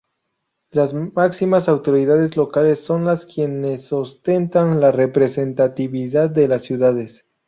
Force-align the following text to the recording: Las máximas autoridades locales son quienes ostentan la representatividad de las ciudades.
Las 0.71 0.95
máximas 0.95 1.69
autoridades 1.69 2.35
locales 2.35 2.79
son 2.83 3.07
quienes 3.31 3.93
ostentan 3.93 4.79
la 4.79 4.91
representatividad 4.91 6.27
de 6.31 6.47
las 6.47 6.63
ciudades. 6.63 7.27